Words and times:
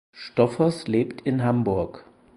Stoffers 0.13 0.87
lebt 0.87 1.21
in 1.27 1.43
Hamburg. 1.43 2.03